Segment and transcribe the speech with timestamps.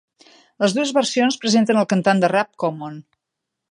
[0.63, 3.01] Les dues versions presenten el cantant de rap Common.